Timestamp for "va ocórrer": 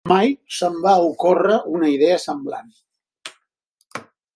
0.85-1.59